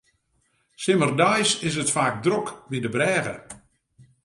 Simmerdeis 0.83 1.49
is 1.67 1.75
it 1.81 1.93
faak 1.95 2.15
drok 2.25 2.47
by 2.69 2.77
de 2.83 2.89
brêge. 2.95 3.35